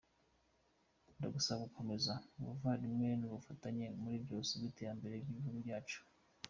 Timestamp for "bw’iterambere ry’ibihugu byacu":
4.63-5.99